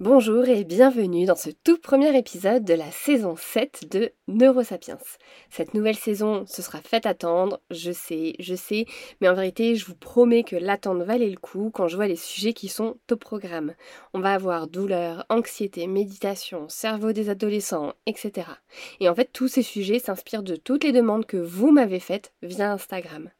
[0.00, 5.00] Bonjour et bienvenue dans ce tout premier épisode de la saison 7 de Neurosapiens.
[5.50, 8.86] Cette nouvelle saison se sera faite attendre, je sais, je sais,
[9.20, 12.14] mais en vérité je vous promets que l'attente valait le coup quand je vois les
[12.14, 13.74] sujets qui sont au programme.
[14.14, 18.46] On va avoir douleur, anxiété, méditation, cerveau des adolescents, etc.
[19.00, 22.32] Et en fait tous ces sujets s'inspirent de toutes les demandes que vous m'avez faites
[22.40, 23.30] via Instagram.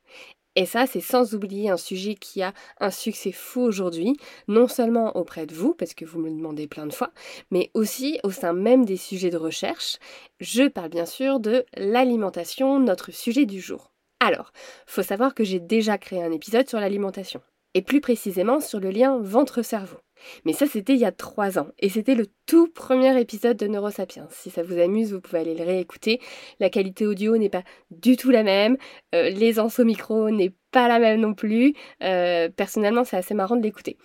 [0.58, 4.16] Et ça, c'est sans oublier un sujet qui a un succès fou aujourd'hui,
[4.48, 7.12] non seulement auprès de vous, parce que vous me le demandez plein de fois,
[7.52, 9.98] mais aussi au sein même des sujets de recherche.
[10.40, 13.92] Je parle bien sûr de l'alimentation, notre sujet du jour.
[14.18, 14.52] Alors,
[14.84, 17.40] faut savoir que j'ai déjà créé un épisode sur l'alimentation,
[17.74, 19.98] et plus précisément sur le lien ventre-cerveau.
[20.44, 21.68] Mais ça, c'était il y a trois ans.
[21.78, 24.26] Et c'était le tout premier épisode de Neurosapiens.
[24.30, 26.18] Si ça vous amuse, vous pouvez aller le réécouter.
[26.60, 28.78] La qualité audio n'est pas du tout la même.
[29.14, 31.74] Euh, L'aisance au micro n'est pas la même non plus.
[32.02, 33.96] Euh, personnellement, c'est assez marrant de l'écouter.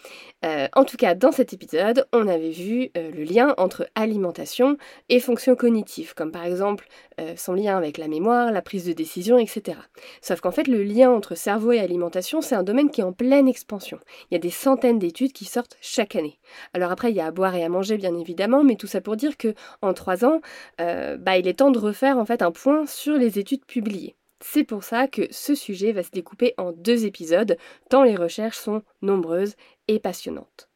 [0.46, 4.78] Euh, en tout cas, dans cet épisode, on avait vu euh, le lien entre alimentation
[5.10, 6.88] et fonctions cognitives, comme par exemple
[7.36, 9.78] son lien avec la mémoire, la prise de décision, etc.
[10.20, 13.14] Sauf qu'en fait, le lien entre cerveau et alimentation, c'est un domaine qui est en
[13.14, 14.00] pleine expansion.
[14.32, 16.40] Il y a des centaines d'études qui sortent chaque année.
[16.74, 18.33] Alors après, il y a à boire et à manger, bien évidemment,
[18.64, 20.42] mais tout ça pour dire que en trois ans,
[20.78, 24.16] bah, il est temps de refaire en fait un point sur les études publiées.
[24.46, 27.58] C'est pour ça que ce sujet va se découper en deux épisodes,
[27.90, 29.56] tant les recherches sont nombreuses
[29.88, 30.70] et passionnantes.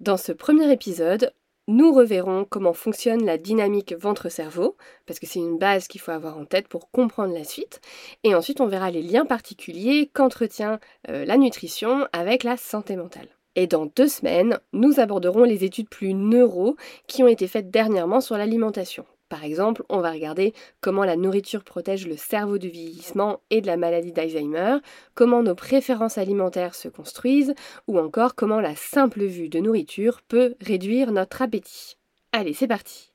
[0.00, 1.34] Dans ce premier épisode,
[1.66, 6.38] nous reverrons comment fonctionne la dynamique ventre-cerveau, parce que c'est une base qu'il faut avoir
[6.38, 7.82] en tête pour comprendre la suite,
[8.24, 10.80] et ensuite on verra les liens particuliers qu'entretient
[11.10, 13.28] euh, la nutrition avec la santé mentale.
[13.60, 16.76] Et dans deux semaines, nous aborderons les études plus neuro
[17.08, 19.04] qui ont été faites dernièrement sur l'alimentation.
[19.28, 23.66] Par exemple, on va regarder comment la nourriture protège le cerveau du vieillissement et de
[23.66, 24.76] la maladie d'Alzheimer,
[25.16, 27.52] comment nos préférences alimentaires se construisent,
[27.88, 31.98] ou encore comment la simple vue de nourriture peut réduire notre appétit.
[32.30, 33.12] Allez, c'est parti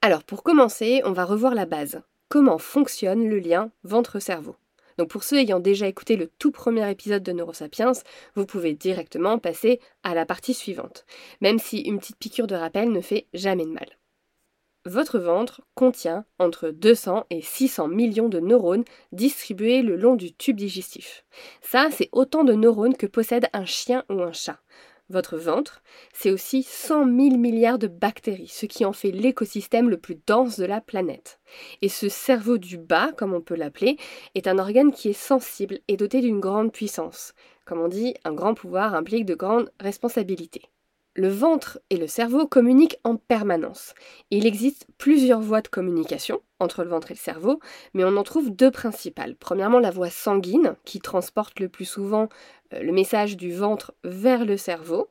[0.00, 2.02] Alors pour commencer, on va revoir la base.
[2.32, 4.56] Comment fonctionne le lien ventre-cerveau
[4.96, 7.92] donc pour ceux ayant déjà écouté le tout premier épisode de Neurosapiens,
[8.36, 11.06] vous pouvez directement passer à la partie suivante,
[11.40, 13.98] même si une petite piqûre de rappel ne fait jamais de mal.
[14.84, 20.56] Votre ventre contient entre 200 et 600 millions de neurones distribués le long du tube
[20.56, 21.24] digestif.
[21.60, 24.58] Ça, c'est autant de neurones que possède un chien ou un chat.
[25.12, 25.82] Votre ventre,
[26.14, 30.58] c'est aussi 100 000 milliards de bactéries, ce qui en fait l'écosystème le plus dense
[30.58, 31.38] de la planète.
[31.82, 33.98] Et ce cerveau du bas, comme on peut l'appeler,
[34.34, 37.34] est un organe qui est sensible et doté d'une grande puissance.
[37.66, 40.71] Comme on dit, un grand pouvoir implique de grandes responsabilités.
[41.14, 43.94] Le ventre et le cerveau communiquent en permanence.
[44.30, 47.60] Il existe plusieurs voies de communication entre le ventre et le cerveau,
[47.92, 49.36] mais on en trouve deux principales.
[49.36, 52.30] Premièrement, la voie sanguine, qui transporte le plus souvent
[52.72, 55.10] euh, le message du ventre vers le cerveau.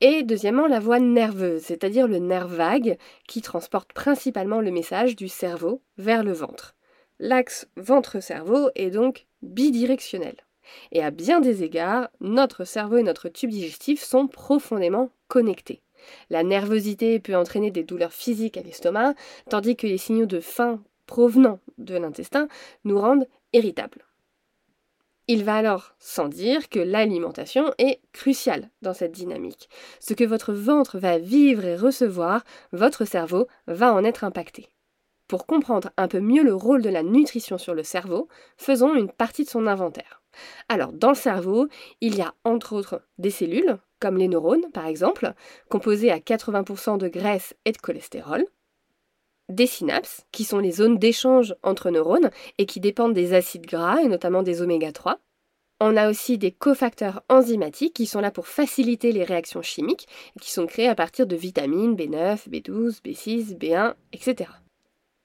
[0.00, 5.28] Et deuxièmement, la voie nerveuse, c'est-à-dire le nerf vague, qui transporte principalement le message du
[5.28, 6.74] cerveau vers le ventre.
[7.20, 10.45] L'axe ventre-cerveau est donc bidirectionnel.
[10.92, 15.82] Et à bien des égards, notre cerveau et notre tube digestif sont profondément connectés.
[16.30, 19.14] La nervosité peut entraîner des douleurs physiques à l'estomac,
[19.48, 22.48] tandis que les signaux de faim provenant de l'intestin
[22.84, 24.04] nous rendent irritables.
[25.28, 29.68] Il va alors sans dire que l'alimentation est cruciale dans cette dynamique.
[29.98, 34.68] Ce que votre ventre va vivre et recevoir, votre cerveau va en être impacté.
[35.26, 39.10] Pour comprendre un peu mieux le rôle de la nutrition sur le cerveau, faisons une
[39.10, 40.22] partie de son inventaire.
[40.68, 41.68] Alors, dans le cerveau,
[42.00, 45.32] il y a entre autres des cellules, comme les neurones par exemple,
[45.68, 48.44] composées à 80% de graisse et de cholestérol,
[49.48, 54.00] des synapses, qui sont les zones d'échange entre neurones et qui dépendent des acides gras
[54.02, 55.20] et notamment des oméga 3.
[55.78, 60.40] On a aussi des cofacteurs enzymatiques qui sont là pour faciliter les réactions chimiques et
[60.40, 64.50] qui sont créés à partir de vitamines B9, B12, B6, B1, etc.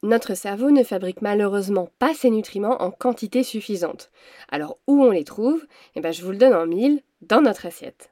[0.04, 4.10] Notre cerveau ne fabrique malheureusement pas ces nutriments en quantité suffisante.
[4.50, 5.64] Alors où on les trouve?
[5.94, 8.12] Eh bien je vous le donne en mille dans notre assiette.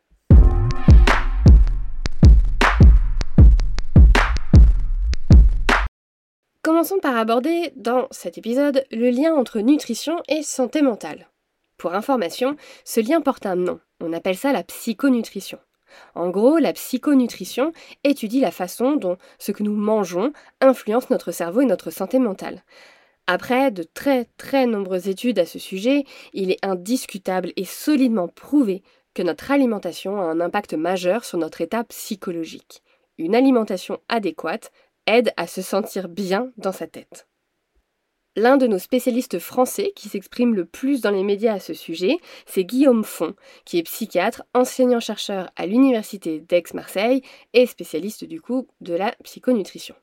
[6.62, 11.28] Commençons par aborder dans cet épisode le lien entre nutrition et santé mentale.
[11.78, 12.56] Pour information,
[12.86, 13.80] ce lien porte un nom.
[14.00, 15.58] On appelle ça la psychonutrition.
[16.16, 17.72] En gros, la psychonutrition
[18.04, 22.64] étudie la façon dont ce que nous mangeons influence notre cerveau et notre santé mentale.
[23.28, 26.04] Après de très très nombreuses études à ce sujet,
[26.34, 28.82] il est indiscutable et solidement prouvé
[29.14, 32.82] que notre alimentation a un impact majeur sur notre état psychologique.
[33.20, 34.72] Une alimentation adéquate
[35.06, 37.29] aide à se sentir bien dans sa tête.
[38.40, 42.16] L'un de nos spécialistes français qui s'exprime le plus dans les médias à ce sujet,
[42.46, 47.22] c'est Guillaume Font, qui est psychiatre, enseignant-chercheur à l'université d'Aix-Marseille
[47.52, 49.94] et spécialiste du coup de la psychonutrition.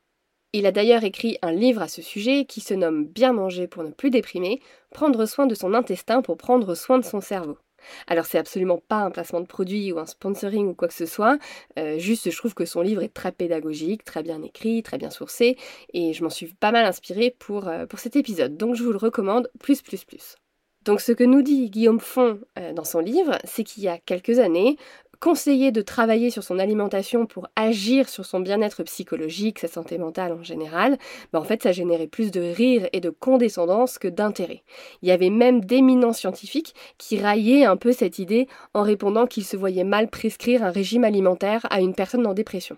[0.52, 3.84] Il a d'ailleurs écrit un livre à ce sujet qui se nomme Bien manger pour
[3.84, 4.60] ne plus déprimer,
[4.90, 7.56] prendre soin de son intestin pour prendre soin de son cerveau.
[8.06, 11.06] Alors c'est absolument pas un placement de produit ou un sponsoring ou quoi que ce
[11.06, 11.38] soit,
[11.78, 15.10] euh, juste je trouve que son livre est très pédagogique, très bien écrit, très bien
[15.10, 15.56] sourcé,
[15.92, 18.98] et je m'en suis pas mal inspirée pour, euh, cet épisode, donc je vous le
[18.98, 20.36] recommande plus plus plus.
[20.86, 23.98] Donc ce que nous dit Guillaume Font euh, dans son livre, c'est qu'il y a
[23.98, 24.76] quelques années,
[25.20, 30.32] conseiller de travailler sur son alimentation pour agir sur son bien-être psychologique, sa santé mentale
[30.32, 30.98] en général,
[31.32, 34.62] ben en fait ça générait plus de rire et de condescendance que d'intérêt.
[35.02, 39.44] Il y avait même d'éminents scientifiques qui raillaient un peu cette idée en répondant qu'ils
[39.44, 42.76] se voyaient mal prescrire un régime alimentaire à une personne en dépression.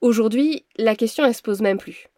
[0.00, 2.08] Aujourd'hui, la question elle se pose même plus.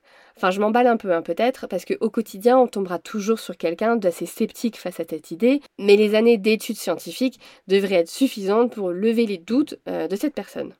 [0.40, 3.96] Enfin, je m'emballe un peu, hein, peut-être, parce qu'au quotidien, on tombera toujours sur quelqu'un
[3.96, 7.38] d'assez sceptique face à cette idée, mais les années d'études scientifiques
[7.68, 10.72] devraient être suffisantes pour lever les doutes euh, de cette personne.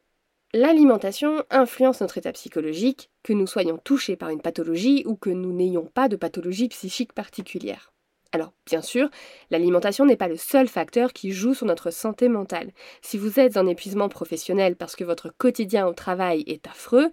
[0.55, 5.53] L'alimentation influence notre état psychologique, que nous soyons touchés par une pathologie ou que nous
[5.53, 7.93] n'ayons pas de pathologie psychique particulière.
[8.33, 9.09] Alors, bien sûr,
[9.51, 12.71] l'alimentation n'est pas le seul facteur qui joue sur notre santé mentale.
[13.03, 17.11] Si vous êtes en épuisement professionnel parce que votre quotidien au travail est affreux,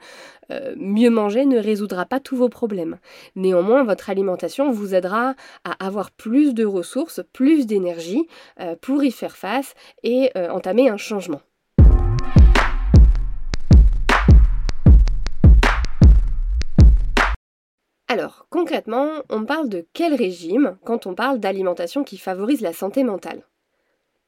[0.51, 2.99] euh, mieux manger ne résoudra pas tous vos problèmes.
[3.35, 5.33] Néanmoins, votre alimentation vous aidera
[5.63, 8.27] à avoir plus de ressources, plus d'énergie
[8.59, 9.73] euh, pour y faire face
[10.03, 11.41] et euh, entamer un changement.
[18.09, 23.03] Alors, concrètement, on parle de quel régime quand on parle d'alimentation qui favorise la santé
[23.03, 23.43] mentale?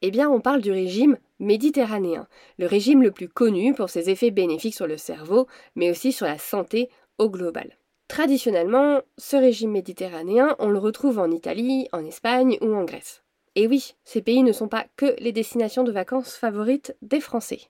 [0.02, 2.26] Eh bien, on parle du régime méditerranéen,
[2.58, 5.46] le régime le plus connu pour ses effets bénéfiques sur le cerveau,
[5.76, 7.78] mais aussi sur la santé au global.
[8.08, 13.22] Traditionnellement, ce régime méditerranéen, on le retrouve en Italie, en Espagne ou en Grèce.
[13.54, 17.60] Et oui, ces pays ne sont pas que les destinations de vacances favorites des Français.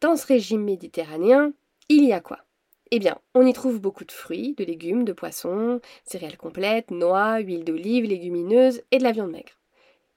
[0.00, 1.52] Dans ce régime méditerranéen,
[1.88, 2.38] il y a quoi?
[2.90, 7.38] Eh bien, on y trouve beaucoup de fruits, de légumes, de poissons, céréales complètes, noix,
[7.38, 9.52] huile d'olive, légumineuses et de la viande maigre.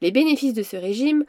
[0.01, 1.25] Les bénéfices de ce régime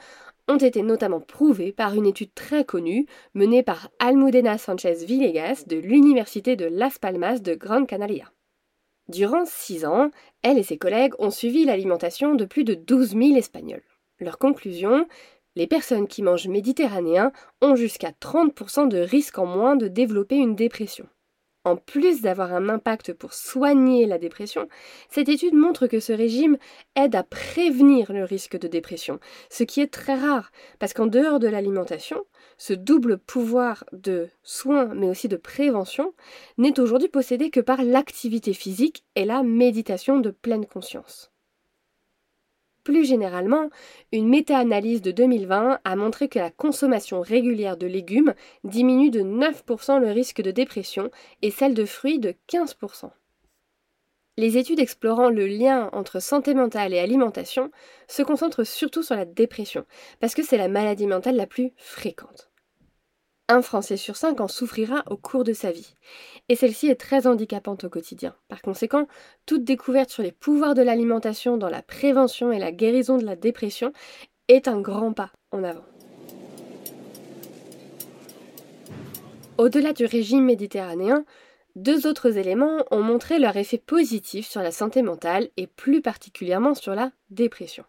[0.49, 5.77] ont été notamment prouvés par une étude très connue menée par Almudena Sanchez Villegas de
[5.77, 8.33] l'Université de Las Palmas de Gran Canaria.
[9.09, 10.11] Durant six ans,
[10.43, 13.83] elle et ses collègues ont suivi l'alimentation de plus de 12 000 Espagnols.
[14.21, 15.07] Leur conclusion
[15.59, 20.55] les personnes qui mangent méditerranéen ont jusqu'à 30% de risque en moins de développer une
[20.55, 21.09] dépression.
[21.69, 24.71] En plus d'avoir un impact pour soigner la dépression,
[25.11, 26.57] cette étude montre que ce régime
[26.97, 29.21] aide à prévenir le risque de dépression,
[29.51, 32.25] ce qui est très rare, parce qu'en dehors de l'alimentation,
[32.57, 36.15] ce double pouvoir de soin mais aussi de prévention
[36.57, 41.31] n'est aujourd'hui possédé que par l'activité physique et la méditation de pleine conscience.
[42.89, 43.69] Plus généralement,
[44.13, 48.33] une méta-analyse de 2020 a montré que la consommation régulière de légumes
[48.65, 51.11] diminue de 9% le risque de dépression
[51.43, 53.11] et celle de fruits de 15%.
[54.39, 57.71] Les études explorant le lien entre santé mentale et alimentation
[58.07, 59.85] se concentrent surtout sur la dépression,
[60.19, 62.48] parce que c'est la maladie mentale la plus fréquente.
[63.51, 65.95] Un Français sur cinq en souffrira au cours de sa vie.
[66.51, 68.35] Et celle-ci est très handicapante au quotidien.
[68.49, 69.09] Par conséquent,
[69.47, 73.37] toute découverte sur les pouvoirs de l'alimentation dans la prévention et la guérison de la
[73.37, 73.95] dépression
[74.49, 75.85] est un grand pas en avant.
[79.57, 81.25] Au-delà du régime méditerranéen,
[81.75, 86.75] deux autres éléments ont montré leur effet positif sur la santé mentale et plus particulièrement
[86.75, 87.85] sur la dépression.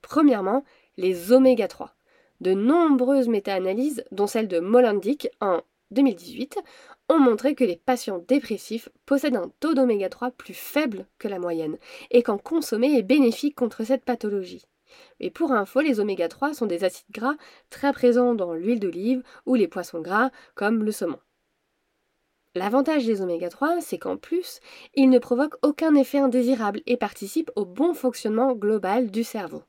[0.00, 0.64] Premièrement,
[0.96, 1.95] les oméga 3
[2.40, 6.58] de nombreuses méta-analyses, dont celle de Molendic en 2018,
[7.08, 11.38] ont montré que les patients dépressifs possèdent un taux d'oméga 3 plus faible que la
[11.38, 11.78] moyenne
[12.10, 14.66] et qu'en consommer est bénéfique contre cette pathologie.
[15.20, 17.36] Et pour info, les oméga 3 sont des acides gras
[17.70, 21.18] très présents dans l'huile d'olive ou les poissons gras comme le saumon.
[22.54, 24.60] L'avantage des oméga 3, c'est qu'en plus,
[24.94, 29.62] ils ne provoquent aucun effet indésirable et participent au bon fonctionnement global du cerveau.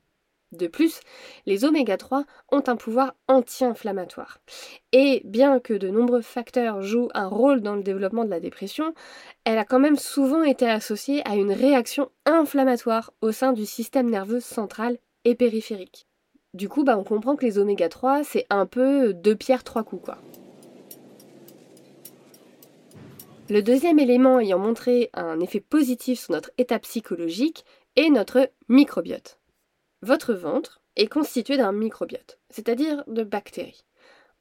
[0.52, 1.00] De plus,
[1.44, 4.38] les oméga 3 ont un pouvoir anti-inflammatoire.
[4.92, 8.94] Et bien que de nombreux facteurs jouent un rôle dans le développement de la dépression,
[9.44, 14.08] elle a quand même souvent été associée à une réaction inflammatoire au sein du système
[14.08, 16.06] nerveux central et périphérique.
[16.54, 19.84] Du coup, bah, on comprend que les oméga 3, c'est un peu deux pierres, trois
[19.84, 20.10] coups.
[23.50, 29.37] Le deuxième élément ayant montré un effet positif sur notre état psychologique est notre microbiote.
[30.02, 33.84] Votre ventre est constitué d'un microbiote, c'est-à-dire de bactéries.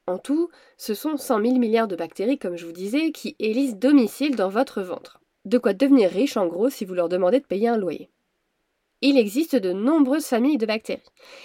[0.06, 3.76] En tout, ce sont 100 000 milliards de bactéries, comme je vous disais, qui élisent
[3.76, 5.20] domicile dans votre ventre.
[5.46, 8.10] De quoi devenir riche, en gros, si vous leur demandez de payer un loyer.
[9.02, 11.02] Il existe de nombreuses familles de bactéries,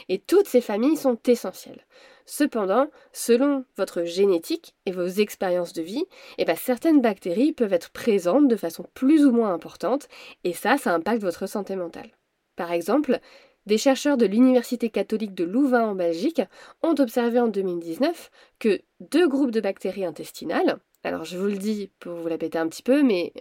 [0.09, 1.87] et toutes ces familles sont essentielles.
[2.25, 6.05] Cependant, selon votre génétique et vos expériences de vie,
[6.39, 10.09] eh ben, certaines bactéries peuvent être présentes de façon plus ou moins importante,
[10.45, 12.11] et ça, ça impacte votre santé mentale.
[12.57, 13.19] Par exemple,
[13.67, 16.43] des chercheurs de l'Université catholique de Louvain en Belgique
[16.83, 21.91] ont observé en 2019 que deux groupes de bactéries intestinales, alors je vous le dis
[21.99, 23.33] pour vous la péter un petit peu, mais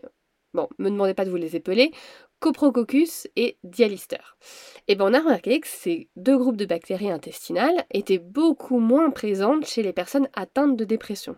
[0.54, 1.92] bon, me demandez pas de vous les épeler,
[2.40, 4.18] Coprococcus et Dialister.
[4.88, 9.12] Et bien on a remarqué que ces deux groupes de bactéries intestinales étaient beaucoup moins
[9.12, 11.36] présentes chez les personnes atteintes de dépression.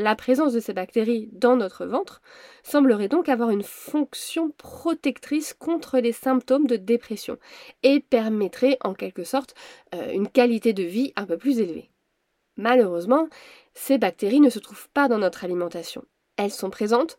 [0.00, 2.22] La présence de ces bactéries dans notre ventre
[2.62, 7.36] semblerait donc avoir une fonction protectrice contre les symptômes de dépression
[7.82, 9.56] et permettrait en quelque sorte
[9.96, 11.90] euh, une qualité de vie un peu plus élevée.
[12.56, 13.28] Malheureusement,
[13.74, 16.04] ces bactéries ne se trouvent pas dans notre alimentation.
[16.36, 17.18] Elles sont présentes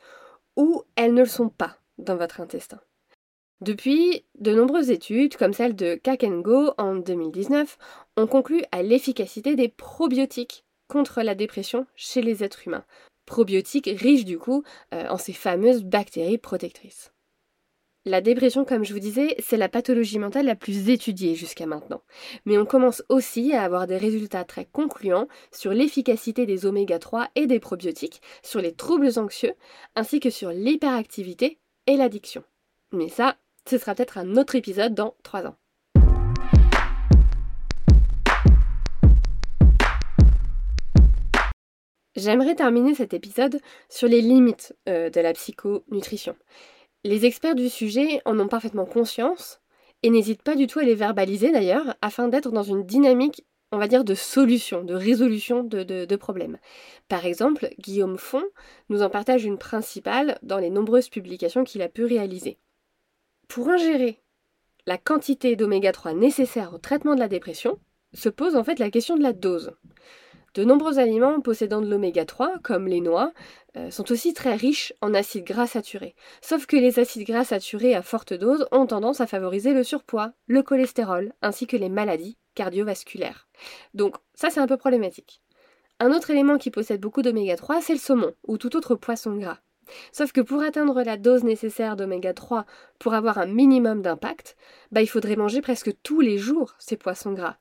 [0.56, 2.80] ou elles ne le sont pas dans votre intestin.
[3.60, 7.78] Depuis, de nombreuses études, comme celle de Kakengo en 2019,
[8.16, 12.84] ont conclu à l'efficacité des probiotiques contre la dépression chez les êtres humains.
[13.26, 17.14] Probiotiques riches du coup euh, en ces fameuses bactéries protectrices.
[18.06, 22.02] La dépression, comme je vous disais, c'est la pathologie mentale la plus étudiée jusqu'à maintenant.
[22.46, 27.28] Mais on commence aussi à avoir des résultats très concluants sur l'efficacité des oméga 3
[27.36, 29.54] et des probiotiques, sur les troubles anxieux,
[29.96, 32.44] ainsi que sur l'hyperactivité et l'addiction.
[32.94, 33.36] Mais ça,
[33.70, 35.56] ce sera peut-être un autre épisode dans 3 ans.
[42.20, 46.36] J'aimerais terminer cet épisode sur les limites euh, de la psychonutrition.
[47.06, 49.62] Les experts du sujet en ont parfaitement conscience
[50.04, 53.78] et n'hésitent pas du tout à les verbaliser d'ailleurs afin d'être dans une dynamique, on
[53.78, 56.58] va dire, de solution, de résolution de, de problèmes.
[57.08, 58.44] Par exemple, Guillaume Font
[58.90, 62.58] nous en partage une principale dans les nombreuses publications qu'il a pu réaliser.
[63.48, 64.20] Pour ingérer
[64.86, 67.80] la quantité d'oméga 3 nécessaire au traitement de la dépression,
[68.14, 69.72] se pose en fait la question de la dose.
[70.54, 73.32] De nombreux aliments possédant de l'oméga 3, comme les noix,
[73.78, 76.16] euh, sont aussi très riches en acides gras saturés.
[76.42, 80.34] Sauf que les acides gras saturés à forte dose ont tendance à favoriser le surpoids,
[80.48, 83.48] le cholestérol, ainsi que les maladies cardiovasculaires.
[83.94, 85.42] Donc ça c'est un peu problématique.
[86.00, 89.36] Un autre élément qui possède beaucoup d'oméga 3, c'est le saumon, ou tout autre poisson
[89.36, 89.60] gras.
[90.12, 92.66] Sauf que pour atteindre la dose nécessaire d'oméga 3
[93.00, 94.56] pour avoir un minimum d'impact,
[94.92, 97.58] bah, il faudrait manger presque tous les jours ces poissons gras.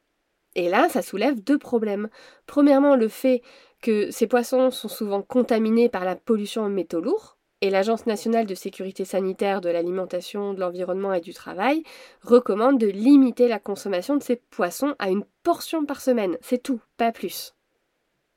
[0.59, 2.09] Et là, ça soulève deux problèmes.
[2.49, 3.43] Premièrement, le fait
[3.81, 8.45] que ces poissons sont souvent contaminés par la pollution en métaux lourds, et l'Agence nationale
[8.45, 11.85] de sécurité sanitaire de l'alimentation, de l'environnement et du travail
[12.23, 16.37] recommande de limiter la consommation de ces poissons à une portion par semaine.
[16.41, 17.55] C'est tout, pas plus.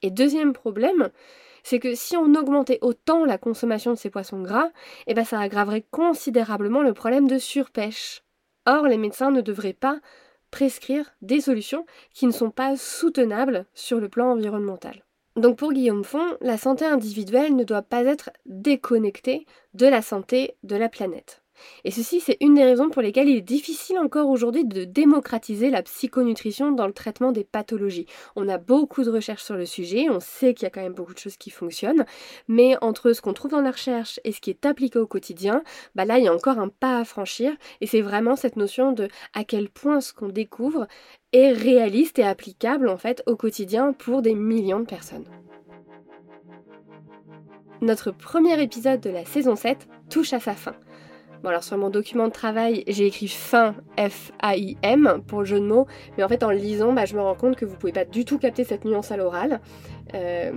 [0.03, 1.09] Et deuxième problème,
[1.63, 4.69] c'est que si on augmentait autant la consommation de ces poissons gras,
[5.07, 8.23] eh ben ça aggraverait considérablement le problème de surpêche.
[8.67, 9.99] Or, les médecins ne devraient pas
[10.51, 15.03] prescrire des solutions qui ne sont pas soutenables sur le plan environnemental.
[15.37, 20.57] Donc pour Guillaume Font, la santé individuelle ne doit pas être déconnectée de la santé
[20.63, 21.41] de la planète.
[21.83, 25.69] Et ceci, c'est une des raisons pour lesquelles il est difficile encore aujourd'hui de démocratiser
[25.69, 28.05] la psychonutrition dans le traitement des pathologies.
[28.35, 30.93] On a beaucoup de recherches sur le sujet, on sait qu'il y a quand même
[30.93, 32.05] beaucoup de choses qui fonctionnent,
[32.47, 35.63] mais entre ce qu'on trouve dans la recherche et ce qui est appliqué au quotidien,
[35.95, 38.91] bah là, il y a encore un pas à franchir, et c'est vraiment cette notion
[38.91, 40.87] de à quel point ce qu'on découvre
[41.33, 45.25] est réaliste et applicable en fait au quotidien pour des millions de personnes.
[47.81, 50.75] Notre premier épisode de la saison 7 touche à sa fin.
[51.43, 55.65] Bon alors sur mon document de travail, j'ai écrit fin F-A-I-M pour le jeu de
[55.65, 57.91] mots, mais en fait en le lisant, bah, je me rends compte que vous pouvez
[57.91, 59.59] pas du tout capter cette nuance à l'oral.
[60.13, 60.51] Euh,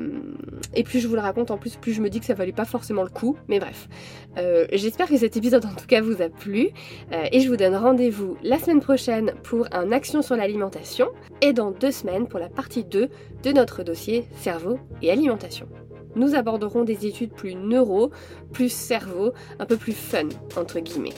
[0.75, 2.53] et plus je vous le raconte, en plus, plus je me dis que ça valait
[2.53, 3.39] pas forcément le coup.
[3.49, 3.89] Mais bref,
[4.37, 6.69] euh, j'espère que cet épisode en tout cas vous a plu.
[7.13, 11.09] Euh, et je vous donne rendez-vous la semaine prochaine pour un action sur l'alimentation
[11.41, 13.09] et dans deux semaines pour la partie 2
[13.43, 15.67] de notre dossier cerveau et alimentation
[16.17, 18.11] nous aborderons des études plus neuro,
[18.53, 21.15] plus cerveau, un peu plus fun, entre guillemets.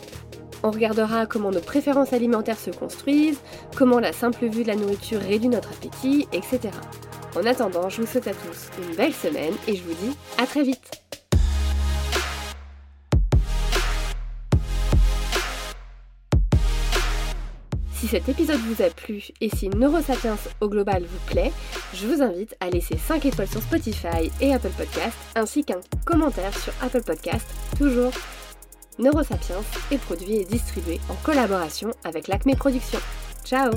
[0.63, 3.41] On regardera comment nos préférences alimentaires se construisent,
[3.77, 6.61] comment la simple vue de la nourriture réduit notre appétit, etc.
[7.37, 10.47] En attendant, je vous souhaite à tous une belle semaine et je vous dis à
[10.47, 11.06] très vite
[18.07, 21.51] Si cet épisode vous a plu et si Neurosapiens au global vous plaît,
[21.93, 26.57] je vous invite à laisser 5 étoiles sur Spotify et Apple Podcast, ainsi qu'un commentaire
[26.57, 28.13] sur Apple Podcast, toujours.
[29.01, 29.61] Neurosapiens
[29.91, 33.01] est produit et distribué en collaboration avec l'Acme Productions.
[33.45, 33.73] Ciao